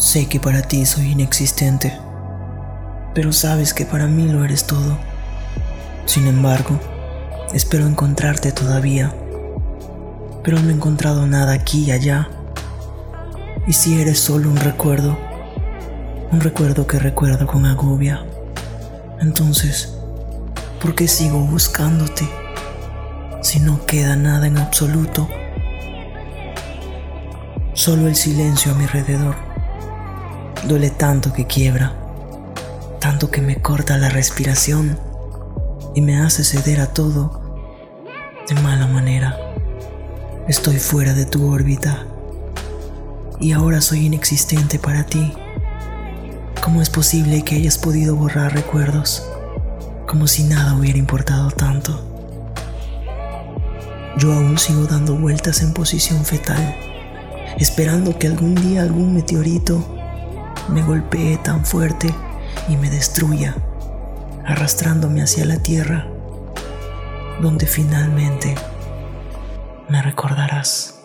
Sé 0.00 0.28
que 0.28 0.40
para 0.40 0.62
ti 0.62 0.86
soy 0.86 1.10
inexistente, 1.10 1.94
pero 3.14 3.34
sabes 3.34 3.74
que 3.74 3.84
para 3.84 4.06
mí 4.06 4.26
lo 4.28 4.46
eres 4.46 4.64
todo. 4.66 4.96
Sin 6.06 6.26
embargo, 6.26 6.80
espero 7.52 7.86
encontrarte 7.86 8.50
todavía, 8.50 9.14
pero 10.42 10.58
no 10.58 10.70
he 10.70 10.72
encontrado 10.72 11.26
nada 11.26 11.52
aquí 11.52 11.84
y 11.84 11.90
allá. 11.90 12.30
Y 13.66 13.74
si 13.74 14.00
eres 14.00 14.18
solo 14.18 14.48
un 14.48 14.56
recuerdo, 14.56 15.18
un 16.32 16.40
recuerdo 16.40 16.86
que 16.86 16.98
recuerdo 16.98 17.46
con 17.46 17.66
agobia, 17.66 18.24
entonces, 19.20 19.98
¿por 20.80 20.94
qué 20.94 21.08
sigo 21.08 21.40
buscándote 21.40 22.26
si 23.42 23.60
no 23.60 23.84
queda 23.84 24.16
nada 24.16 24.46
en 24.46 24.56
absoluto? 24.56 25.28
Solo 27.74 28.08
el 28.08 28.16
silencio 28.16 28.72
a 28.72 28.74
mi 28.76 28.84
alrededor. 28.84 29.49
Duele 30.64 30.90
tanto 30.90 31.32
que 31.32 31.46
quiebra, 31.46 31.94
tanto 33.00 33.30
que 33.30 33.40
me 33.40 33.56
corta 33.62 33.96
la 33.96 34.10
respiración 34.10 34.98
y 35.94 36.02
me 36.02 36.20
hace 36.20 36.44
ceder 36.44 36.80
a 36.80 36.92
todo 36.92 37.40
de 38.46 38.54
mala 38.56 38.86
manera. 38.86 39.36
Estoy 40.48 40.76
fuera 40.76 41.14
de 41.14 41.24
tu 41.24 41.50
órbita 41.50 42.04
y 43.40 43.52
ahora 43.52 43.80
soy 43.80 44.06
inexistente 44.06 44.78
para 44.78 45.06
ti. 45.06 45.32
¿Cómo 46.62 46.82
es 46.82 46.90
posible 46.90 47.42
que 47.42 47.56
hayas 47.56 47.78
podido 47.78 48.14
borrar 48.14 48.52
recuerdos 48.52 49.26
como 50.06 50.26
si 50.26 50.44
nada 50.44 50.74
hubiera 50.74 50.98
importado 50.98 51.50
tanto? 51.50 52.06
Yo 54.18 54.30
aún 54.34 54.58
sigo 54.58 54.84
dando 54.84 55.16
vueltas 55.16 55.62
en 55.62 55.72
posición 55.72 56.22
fetal, 56.26 56.76
esperando 57.58 58.18
que 58.18 58.26
algún 58.26 58.54
día 58.54 58.82
algún 58.82 59.14
meteorito 59.14 59.96
me 60.72 60.82
golpee 60.82 61.36
tan 61.38 61.64
fuerte 61.64 62.14
y 62.68 62.76
me 62.76 62.90
destruya, 62.90 63.54
arrastrándome 64.44 65.22
hacia 65.22 65.44
la 65.44 65.58
tierra, 65.58 66.06
donde 67.40 67.66
finalmente 67.66 68.54
me 69.88 70.00
recordarás. 70.02 71.00